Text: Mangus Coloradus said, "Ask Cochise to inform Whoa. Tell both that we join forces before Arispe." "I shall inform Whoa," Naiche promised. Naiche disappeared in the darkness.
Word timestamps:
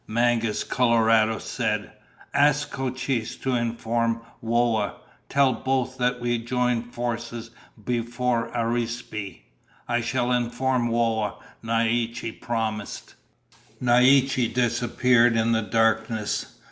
Mangus 0.07 0.63
Coloradus 0.63 1.43
said, 1.43 1.91
"Ask 2.33 2.71
Cochise 2.71 3.35
to 3.35 3.53
inform 3.53 4.21
Whoa. 4.39 4.93
Tell 5.29 5.53
both 5.53 5.99
that 5.99 6.19
we 6.19 6.39
join 6.39 6.81
forces 6.81 7.51
before 7.85 8.49
Arispe." 8.49 9.41
"I 9.87 10.01
shall 10.01 10.31
inform 10.31 10.87
Whoa," 10.87 11.37
Naiche 11.63 12.41
promised. 12.41 13.13
Naiche 13.79 14.51
disappeared 14.51 15.37
in 15.37 15.51
the 15.51 15.61
darkness. 15.61 16.47